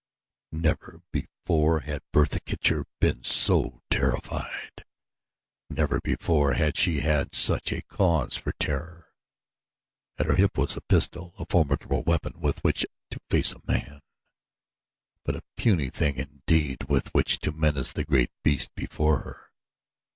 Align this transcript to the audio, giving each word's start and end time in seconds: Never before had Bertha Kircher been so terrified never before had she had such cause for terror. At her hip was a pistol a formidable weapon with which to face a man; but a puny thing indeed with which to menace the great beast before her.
Never 0.55 1.03
before 1.11 1.81
had 1.81 2.01
Bertha 2.11 2.39
Kircher 2.39 2.87
been 2.99 3.23
so 3.23 3.83
terrified 3.91 4.83
never 5.69 6.01
before 6.01 6.53
had 6.53 6.75
she 6.75 7.01
had 7.01 7.35
such 7.35 7.71
cause 7.87 8.35
for 8.35 8.51
terror. 8.53 9.13
At 10.17 10.25
her 10.25 10.33
hip 10.33 10.57
was 10.57 10.75
a 10.75 10.81
pistol 10.81 11.35
a 11.37 11.45
formidable 11.45 12.01
weapon 12.01 12.41
with 12.41 12.63
which 12.63 12.83
to 13.11 13.21
face 13.29 13.53
a 13.53 13.61
man; 13.71 14.01
but 15.23 15.35
a 15.35 15.43
puny 15.55 15.91
thing 15.91 16.15
indeed 16.15 16.85
with 16.89 17.13
which 17.13 17.37
to 17.41 17.51
menace 17.51 17.91
the 17.91 18.03
great 18.03 18.31
beast 18.41 18.73
before 18.73 19.19
her. 19.19 19.51